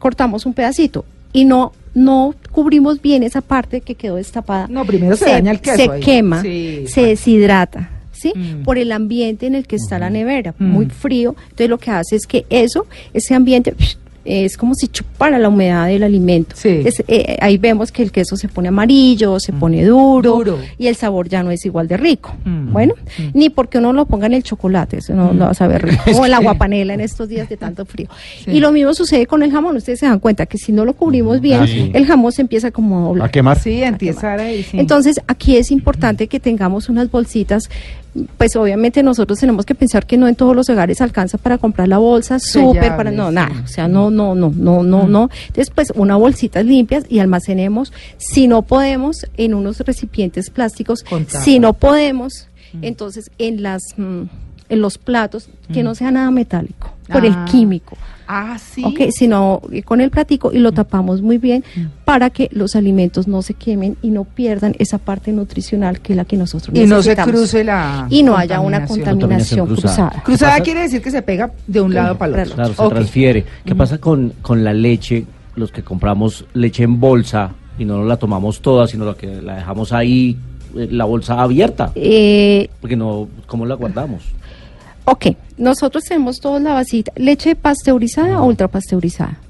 [0.00, 4.66] cortamos un pedacito y no no cubrimos bien esa parte que quedó destapada.
[4.68, 6.00] No, primero se daña el queso Se ahí.
[6.00, 6.84] quema, Sí.
[6.88, 7.88] se deshidrata.
[8.16, 8.32] ¿Sí?
[8.34, 8.62] Mm.
[8.64, 10.64] Por el ambiente en el que está la nevera, Mm.
[10.64, 11.34] muy frío.
[11.44, 13.74] Entonces lo que hace es que eso, ese ambiente
[14.28, 16.56] es como si chupara la humedad del alimento.
[16.58, 16.80] Sí.
[16.84, 20.58] Es- eh, ahí vemos que el queso se pone amarillo, se pone duro, Duro.
[20.78, 22.34] y el sabor ya no es igual de rico.
[22.44, 22.72] Mm.
[22.72, 22.94] Bueno,
[23.34, 26.02] ni porque uno lo ponga en el chocolate, eso no lo va a saber rico.
[26.18, 28.08] o en la guapanela en estos días de tanto frío.
[28.44, 28.50] Sí.
[28.50, 29.76] Y lo mismo sucede con el jamón.
[29.76, 31.92] Ustedes se dan cuenta que si no lo cubrimos bien, Ah, sí.
[31.94, 33.28] el jamón se empieza como a doblar.
[33.28, 33.60] A quemar.
[33.60, 34.76] Sí, empieza ahí, sí.
[34.80, 37.70] Entonces, aquí es importante que tengamos unas bolsitas.
[38.38, 41.88] Pues obviamente nosotros tenemos que pensar que no en todos los hogares alcanza para comprar
[41.88, 45.10] la bolsa súper para no nada, o sea, no no no no no Mm.
[45.10, 45.30] no.
[45.48, 51.58] Entonces, pues una bolsitas limpias y almacenemos si no podemos en unos recipientes plásticos, si
[51.58, 52.48] no podemos,
[52.82, 54.22] entonces en las mm,
[54.68, 57.26] en los platos que no sea nada metálico por Ah.
[57.28, 57.96] el químico.
[58.28, 58.82] Ah, sí.
[58.84, 61.64] Ok, sino eh, con el platico y lo tapamos muy bien
[62.04, 66.16] para que los alimentos no se quemen y no pierdan esa parte nutricional que es
[66.16, 67.34] la que nosotros y no se necesitamos.
[67.34, 69.66] cruce la y no haya una contaminación.
[69.66, 70.22] cruzada.
[70.24, 70.60] cruzada.
[70.60, 72.54] Quiere decir que se pega de un lado para el otro.
[72.56, 72.90] Claro, se Ok.
[72.92, 73.44] transfiere.
[73.64, 75.24] ¿Qué pasa con, con la leche?
[75.56, 79.40] Los que compramos leche en bolsa y no nos la tomamos toda, sino la que
[79.40, 80.36] la dejamos ahí,
[80.76, 81.92] eh, la bolsa abierta.
[81.94, 84.22] Eh, Porque no, ¿cómo la guardamos?
[85.06, 89.40] Ok, nosotros tenemos todos la vasita, leche pasteurizada o ultrapasteurizada.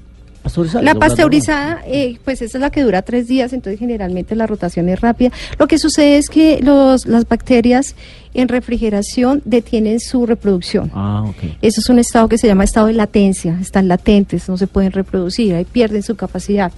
[0.43, 4.47] Pasteurizada, La pasteurizada, eh, pues esa es la que dura tres días, entonces generalmente la
[4.47, 5.31] rotación es rápida.
[5.59, 7.95] Lo que sucede es que los, las bacterias
[8.33, 10.89] en refrigeración detienen su reproducción.
[10.93, 11.57] Ah, ok.
[11.61, 14.93] Eso es un estado que se llama estado de latencia, están latentes, no se pueden
[14.93, 16.71] reproducir, ahí pierden su capacidad,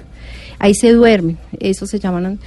[0.58, 2.40] ahí se duermen, eso se llaman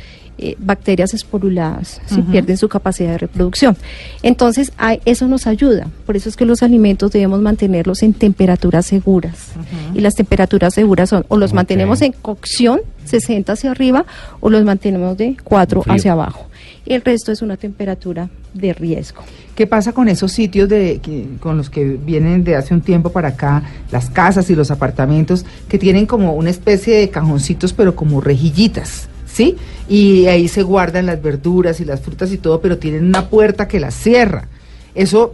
[0.44, 2.20] eh, bacterias esporuladas, ¿sí?
[2.22, 3.76] pierden su capacidad de reproducción.
[4.22, 8.86] Entonces, a- eso nos ayuda, por eso es que los alimentos debemos mantenerlos en temperaturas
[8.86, 9.52] seguras,
[9.94, 14.04] y las temperaturas seguras son o los mantenemos en cocción, 60 hacia arriba,
[14.40, 15.94] o los mantenemos de 4 Frío.
[15.94, 16.46] hacia abajo.
[16.84, 19.22] El resto es una temperatura de riesgo.
[19.54, 23.10] ¿Qué pasa con esos sitios de que- con los que vienen de hace un tiempo
[23.12, 27.94] para acá, las casas y los apartamentos, que tienen como una especie de cajoncitos, pero
[27.94, 29.56] como rejillitas, ¿sí?
[29.88, 33.66] Y ahí se guardan las verduras y las frutas y todo, pero tienen una puerta
[33.68, 34.48] que las cierra.
[34.94, 35.32] Eso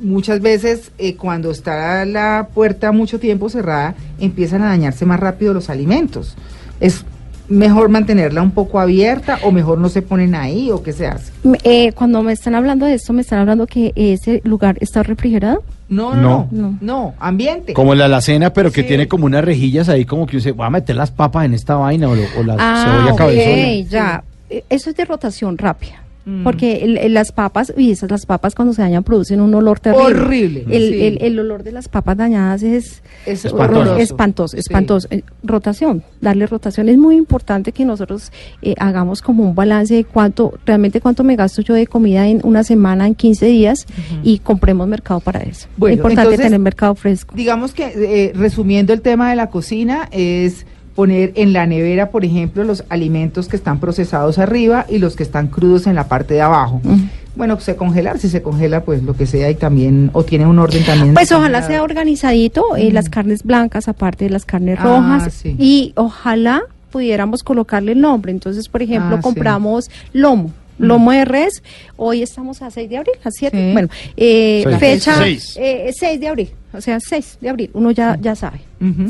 [0.00, 5.54] muchas veces eh, cuando está la puerta mucho tiempo cerrada, empiezan a dañarse más rápido
[5.54, 6.34] los alimentos.
[6.80, 7.04] Es
[7.48, 11.30] mejor mantenerla un poco abierta o mejor no se ponen ahí o qué se hace.
[11.44, 15.04] Me- eh, cuando me están hablando de esto, me están hablando que ese lugar está
[15.04, 15.62] refrigerado.
[15.88, 16.78] No, no, no, No.
[16.80, 17.72] no, ambiente.
[17.72, 20.70] Como la alacena, pero que tiene como unas rejillas ahí, como que usted va a
[20.70, 24.24] meter las papas en esta vaina o, la Ah, cebolla ya.
[24.50, 26.02] Eh, Eso es de rotación rápida.
[26.28, 26.42] Mm.
[26.42, 29.78] Porque el- el- las papas, y esas las papas cuando se dañan producen un olor
[29.78, 30.04] terrible.
[30.06, 31.00] Horrible, El, sí.
[31.04, 33.96] el- el olor de las papas dañadas es Es Espantoso.
[33.96, 34.60] espantoso, Sí.
[34.60, 35.06] espantoso.
[35.12, 36.88] Eh, Rotación, darle rotación.
[36.88, 41.36] Es muy importante que nosotros eh, hagamos como un balance de cuánto, realmente cuánto me
[41.36, 43.86] gasto yo de comida en una semana, en 15 días,
[44.24, 45.68] y compremos mercado para eso.
[45.76, 47.34] Bueno, es importante entonces, tener mercado fresco.
[47.36, 52.24] Digamos que, eh, resumiendo el tema de la cocina, es poner en la nevera, por
[52.24, 56.34] ejemplo, los alimentos que están procesados arriba y los que están crudos en la parte
[56.34, 56.80] de abajo.
[56.82, 56.96] Ujú.
[57.36, 60.58] Bueno, se congelar, si se congela, pues lo que sea y también, o tiene un
[60.58, 61.12] orden también.
[61.14, 65.54] Pues ojalá sea organizadito, eh, las carnes blancas aparte de las carnes Ah, rojas sí.
[65.58, 68.32] y ojalá pudiéramos colocarle el nombre.
[68.32, 69.22] Entonces, por ejemplo, Ah, sí.
[69.22, 70.50] compramos lomo.
[70.78, 71.62] Lomo de res,
[71.96, 73.72] hoy estamos a 6 de abril, a 7, Sí.
[73.72, 74.76] bueno, eh, Seis.
[74.78, 75.56] fecha Seis.
[75.58, 78.60] eh, 6 de abril, o sea, 6 de abril, uno ya, ya sabe.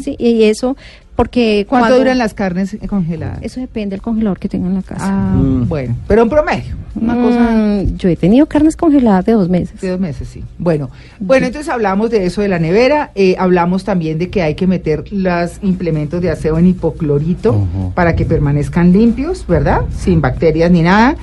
[0.03, 0.15] ¿sí?
[0.17, 0.77] Y eso,
[1.17, 3.39] porque ¿Cuánto cuando- duran las carnes congeladas?
[3.43, 5.07] Eso depende del congelador que tenga en la casa.
[5.09, 5.67] Ah, Mm.
[5.69, 9.81] bueno, pero en promedio, una cosa Mm, yo he tenido carnes congeladas de dos meses.
[9.81, 10.45] De dos meses, sí.
[10.59, 14.55] Bueno, bueno, entonces hablamos de eso de la nevera, eh, hablamos también de que hay
[14.55, 19.81] que meter los implementos de aseo en hipoclorito para que permanezcan limpios, ¿verdad?
[19.97, 21.17] Sin bacterias ni nada.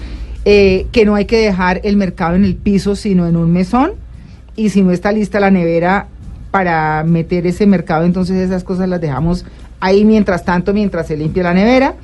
[0.45, 3.91] Eh, que no hay que dejar el mercado en el piso, sino en un mesón.
[4.58, 6.08] Y si no está lista la nevera
[6.51, 9.45] para meter ese mercado, entonces esas cosas las dejamos
[9.84, 11.96] ahí mientras tanto, mientras se limpia la nevera.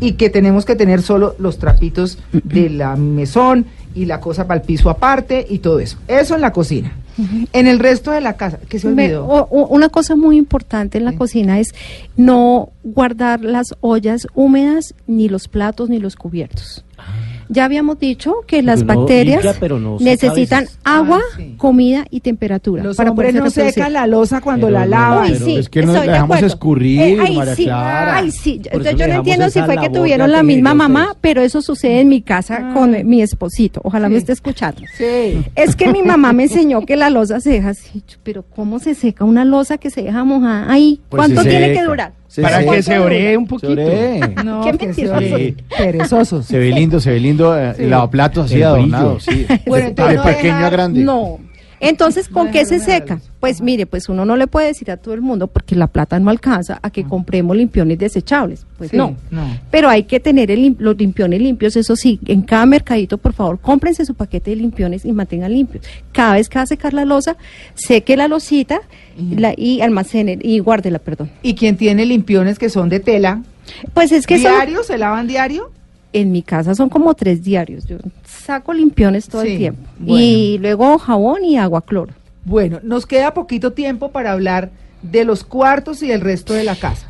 [0.00, 4.60] Y que tenemos que tener solo los trapitos de la mesón y la cosa para
[4.60, 5.98] el piso aparte y todo eso.
[6.08, 6.92] Eso en la cocina.
[7.52, 9.26] En el resto de la casa, que se olvidó.
[9.26, 11.16] o- o- una cosa muy importante en la Sí.
[11.18, 11.74] cocina es
[12.16, 16.84] no guardar las ollas húmedas, ni los platos, ni los cubiertos.
[17.48, 20.78] Ya habíamos dicho que las uno bacterias limpia, pero no necesitan veces.
[20.84, 21.54] agua, sí.
[21.58, 22.82] comida y temperatura.
[22.82, 25.32] Los para hombres no secan la losa cuando Pero la no, lavan.
[25.32, 26.46] Pero sí, es que no de dejamos acuerdo.
[26.46, 28.16] escurrir, Eh, ay, María sí, Clara.
[28.16, 28.60] ay, sí.
[28.64, 32.00] Entonces yo no entiendo si fue que tuvieron de la misma mamá, pero eso sucede
[32.00, 33.80] en mi casa con mi esposito.
[33.84, 34.82] Ojalá me esté escuchando.
[34.96, 35.42] Sí.
[35.54, 38.94] Es que mi mamá me enseñó que la losa se deja así, pero ¿cómo se
[38.94, 41.00] seca una losa que se deja mojada ahí?
[41.08, 41.80] Pues ¿Cuánto se tiene seca.
[41.80, 42.12] que durar?
[42.32, 42.72] Se Para seca.
[42.72, 44.42] que se oree un Se poquito.
[44.42, 45.20] No, Qué mentiroso.
[45.20, 46.46] se- perezosos.
[46.46, 47.82] Se ve lindo, se ve lindo eh, Sí.
[47.82, 49.46] el lavaplatos así adornado, sí.
[49.66, 51.00] Bueno, entonces de no pequeño dejar- a grande.
[51.04, 51.38] No.
[51.82, 53.20] Entonces, ¿con qué se seca?
[53.40, 56.18] Pues mire, pues uno no le puede decir a todo el mundo porque la plata
[56.20, 58.64] no alcanza a que compremos limpiones desechables.
[58.78, 59.16] Pues Sí, no.
[59.30, 59.42] no.
[59.70, 63.58] Pero hay que tener el los limpiones limpios, eso sí, en cada mercadito, por favor,
[63.60, 65.84] cómprense su paquete de limpiones y mantengan limpios.
[66.12, 67.36] Cada vez que va a secar la losa,
[67.74, 68.80] seque la losita
[69.36, 71.30] la- y almacene y guárdela, perdón.
[71.42, 73.42] ¿Y quién tiene limpiones que son de tela?
[73.92, 74.82] Pues es que son- ¿Diario?
[74.84, 75.70] ¿Se lavan diario?
[76.12, 77.86] En mi casa son como tres diarios.
[77.86, 79.82] Yo saco limpiones todo Sí, el tiempo.
[79.98, 80.24] bueno.
[80.24, 82.12] Y luego jabón y agua cloro.
[82.44, 84.70] Bueno, nos queda poquito tiempo para hablar
[85.02, 87.08] de los cuartos y el resto de la casa.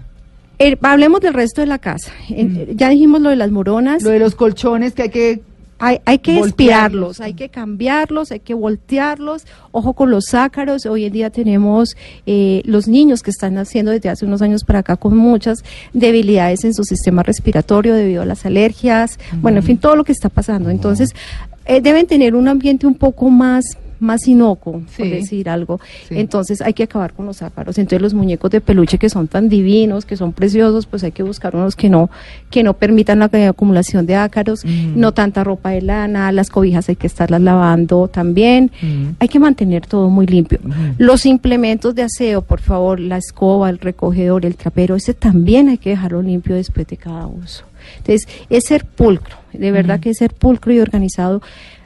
[0.58, 2.12] Eh, hablemos del resto de la casa.
[2.28, 4.02] En- Ya dijimos lo de las moronas.
[4.02, 5.42] Lo de los colchones que hay que...
[5.84, 9.48] Hay, hay que espiarlos, hay que cambiarlos, hay que voltearlos.
[9.72, 10.86] Ojo con los ácaros.
[10.86, 14.78] Hoy en día tenemos eh, los niños que están naciendo desde hace unos años para
[14.78, 19.18] acá con muchas debilidades en su sistema respiratorio debido a las alergias.
[19.40, 20.70] Bueno, en fin, todo lo que está pasando.
[20.70, 21.16] Entonces,
[21.64, 25.80] eh, deben tener un ambiente un poco más más inocuo, por decir algo.
[26.08, 26.16] Sí.
[26.18, 27.78] Entonces hay que acabar con los ácaros.
[27.78, 31.22] Entonces los muñecos de peluche que son tan divinos, que son preciosos, pues hay que
[31.22, 32.10] buscar unos que no,
[32.50, 36.88] que no permitan la eh, acumulación de ácaros, no tanta ropa de lana, las cobijas
[36.88, 38.70] hay que estarlas lavando también.
[39.18, 40.58] Hay que mantener todo muy limpio.
[40.98, 45.78] Los implementos de aseo, por favor, la escoba, el recogedor, el trapero, ese también hay
[45.78, 47.64] que dejarlo limpio después de cada uso.
[47.98, 51.42] Entonces, es ser pulcro, de verdad que es ser pulcro y organizado.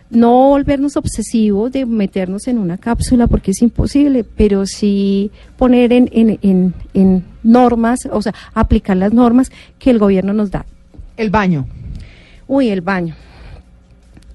[0.08, 6.08] No volvernos obsesivos de meternos en una cápsula porque es imposible, pero sí poner en,
[6.12, 10.64] en, en, en normas, o sea, aplicar las normas que el gobierno nos da.
[11.16, 11.66] El baño.
[12.46, 13.16] Uy, el baño.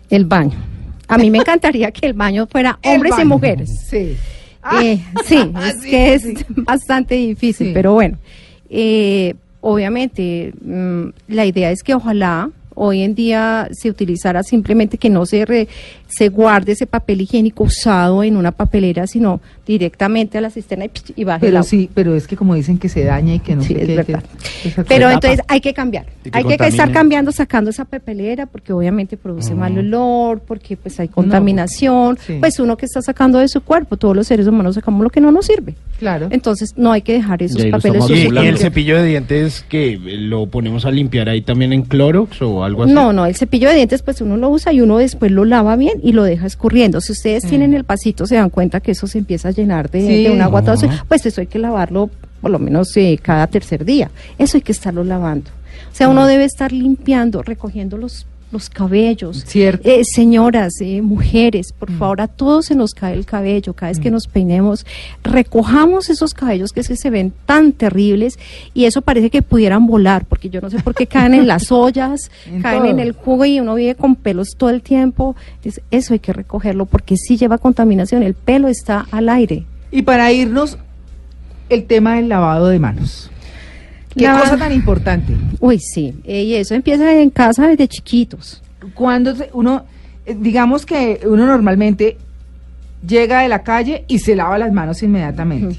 [0.10, 0.58] El baño.
[1.08, 3.70] A mí me encantaría que el baño fuera hombres y mujeres.
[3.90, 4.18] Sí.
[4.84, 6.36] Eh, sí, es Sí, que es sí.
[6.50, 7.74] bastante difícil, Sí.
[7.74, 8.18] pero bueno,
[8.70, 12.50] eh, obviamente mm, la idea es que ojalá
[12.84, 15.68] hoy en día se utilizara simplemente que no se re-
[16.12, 20.90] se guarde ese papel higiénico usado en una papelera, sino directamente a la cisterna y,
[20.90, 21.70] psh, y baje el Pero agua.
[21.70, 23.88] sí, pero es que como dicen que se daña y que no Sí, sé es
[23.96, 24.24] verdad.
[24.64, 28.74] que- Pero entonces hay que cambiar, que hay que estar cambiando, sacando esa papelera, porque
[28.74, 32.38] obviamente produce mal olor, porque pues hay contaminación, sí.
[32.40, 35.22] pues uno que está sacando de su cuerpo, todos los seres humanos sacamos lo que
[35.22, 35.76] no nos sirve.
[36.00, 36.28] Claro.
[36.32, 40.48] Entonces no hay que dejar esos papeles ¿Y, y el cepillo de dientes que lo
[40.48, 42.94] ponemos a limpiar ahí también en Clorox o algo así?
[42.94, 45.76] No, no, el cepillo de dientes pues uno lo usa y uno después lo lava
[45.76, 47.02] bien y lo deja escurriendo.
[47.02, 50.02] Si ustedes tienen el pasito se dan cuenta que eso se empieza a llenar de,
[50.02, 50.24] Sí.
[50.24, 52.10] de un agua sucia, pues eso hay que lavarlo
[52.42, 54.10] por lo menos eh, cada tercer día.
[54.38, 55.50] Eso hay que estarlo lavando.
[55.92, 59.44] O sea, uno debe estar limpiando, recogiendo los los cabellos.
[59.46, 59.88] Cierto.
[59.90, 63.74] Eh, señoras, eh, mujeres, por favor, a todos se nos cae el cabello.
[63.74, 64.86] Cada vez que nos peinemos,
[65.24, 68.38] recojamos esos cabellos que es que se ven tan terribles
[68.74, 71.72] y eso parece que pudieran volar, porque yo no sé por qué caen en las
[71.72, 72.92] ollas, En caen todo.
[72.92, 75.36] en el jugo y uno vive con pelos todo el tiempo.
[75.56, 78.22] Entonces, eso hay que recogerlo porque sí lleva contaminación.
[78.24, 79.64] El pelo está al aire.
[79.92, 80.78] Y para irnos,
[81.70, 83.31] el tema del lavado de manos.
[84.16, 85.36] Qué cosa tan importante.
[85.60, 86.14] Uy, sí.
[86.26, 88.62] eh, y eso empieza en casa desde chiquitos.
[88.94, 89.86] Cuando uno,
[90.26, 92.18] eh, digamos que uno normalmente
[93.08, 95.78] llega de la calle y se lava las manos inmediatamente.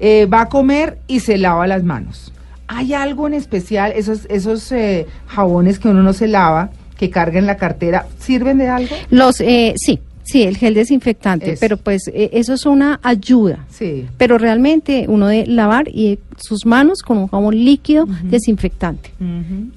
[0.00, 2.32] Eh, va a comer y se lava las manos.
[2.66, 7.38] ¿Hay algo en especial, esos, esos eh, jabones que uno no se lava, que carga
[7.38, 8.94] en la cartera, sirven de algo?
[9.10, 11.60] Los, eh, sí, sí, el gel desinfectante, Eso.
[11.60, 13.64] pero pues eh, eso es una ayuda.
[13.70, 14.06] Sí.
[14.18, 19.10] Pero realmente uno debe lavar y sus manos con un jabón líquido desinfectante.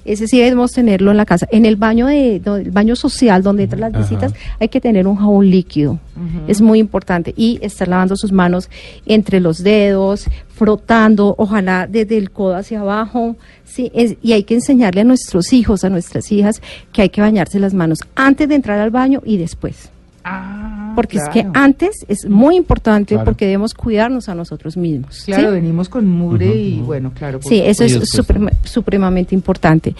[0.04, 1.46] Ese sí debemos tenerlo en la casa.
[1.52, 5.06] En el baño de, do- el baño social donde entran las visitas hay que tener
[5.06, 6.00] un jabón líquido.
[6.48, 8.68] Es muy importante y estar lavando sus manos
[9.06, 13.36] entre los dedos, frotando, ojalá desde el codo hacia abajo.
[13.64, 16.60] Sí, es- y hay que enseñarle a nuestros hijos, a nuestras hijas
[16.92, 19.90] que hay que bañarse las manos antes de entrar al baño y después.
[20.30, 23.24] Ah, Porque es que antes es muy importante Claro.
[23.24, 25.14] porque debemos cuidarnos a nosotros mismos.
[25.16, 25.32] ¿sí?
[25.32, 27.40] Claro, venimos con mugre y bueno, claro.
[27.42, 29.94] Sí, eso es suprema- supremamente importante.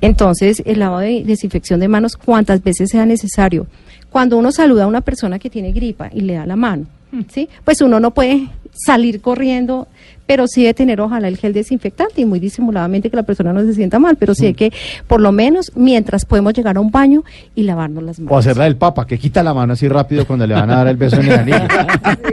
[0.00, 3.66] Entonces, el lavado de desinfección de manos cuantas veces sea necesario.
[4.10, 6.86] Cuando uno saluda a una persona que tiene gripa y le da la mano,
[7.28, 7.48] ¿sí?
[7.64, 9.86] Pues uno no puede salir corriendo,
[10.30, 13.64] pero sí de tener ojalá el gel desinfectante y muy disimuladamente que la persona no
[13.64, 14.72] se sienta mal, pero sí hay que,
[15.08, 17.24] por lo menos, mientras podemos llegar a un baño
[17.56, 18.32] y lavarnos las manos.
[18.32, 20.76] O hacer la del Papa, que quita la mano así rápido cuando le van a
[20.76, 21.58] dar el beso en el anillo.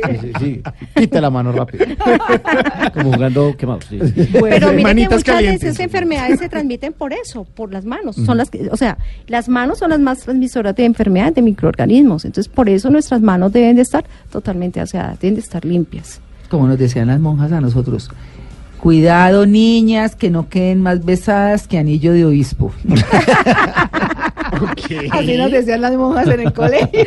[0.07, 0.62] Sí, sí, sí.
[0.95, 1.86] Quita la mano rápido.
[2.93, 3.86] Como jugando quemados.
[3.89, 3.99] sí.
[4.31, 5.62] Pero mire que muchas calientes.
[5.62, 8.15] veces enfermedades se transmiten por eso, por las manos.
[8.15, 12.25] Son las que, o sea, las manos son las más transmisoras de enfermedades, de microorganismos.
[12.25, 16.21] Entonces, por eso nuestras manos deben de estar totalmente aseadas, deben de estar limpias.
[16.49, 18.10] Como nos decían las monjas a nosotros.
[18.79, 22.71] Cuidado, niñas, que no queden más besadas que anillo de obispo.
[25.12, 27.03] Así nos decían las monjas en el colegio.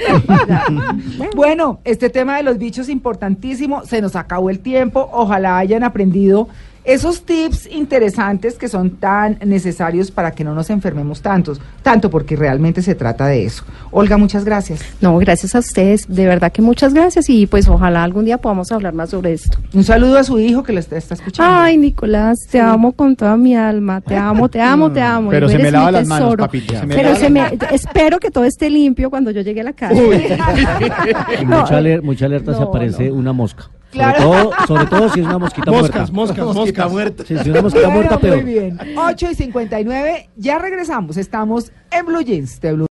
[1.36, 3.84] bueno, este tema de los bichos importantísimo.
[3.84, 5.08] Se nos acabó el tiempo.
[5.12, 6.48] Ojalá hayan aprendido
[6.84, 12.36] esos tips interesantes que son tan necesarios para que no nos enfermemos tantos, tanto porque
[12.36, 13.64] realmente se trata de eso.
[13.90, 14.80] Olga, muchas gracias.
[15.00, 18.72] No, gracias a ustedes, de verdad que muchas gracias y pues ojalá algún día podamos
[18.72, 19.58] hablar más sobre esto.
[19.74, 21.54] Un saludo a su hijo que lo está, está escuchando.
[21.54, 25.30] Ay, Nicolás, te amo con toda mi alma, te amo, te amo, te amo.
[25.30, 28.30] Pero se me lava las manos, papito, se me Pero lava se me, espero que
[28.30, 29.94] todo esté limpio cuando yo llegue a la casa.
[31.40, 33.68] Y No, mucha, aler- mucha alerta no, aparece una mosca.
[33.90, 34.20] Claro.
[34.22, 36.44] Sobre, todo, sobre todo si es una mosquita Moscas, muerta.
[36.44, 36.92] moscas, moscas.
[36.92, 37.24] muerta.
[37.24, 38.42] Si es una mosquita Bueno, muerta, peor.
[38.42, 38.78] Muy bien.
[38.96, 41.16] 8 y 59, ya regresamos.
[41.16, 42.86] Estamos en Blue Jeans de Blue.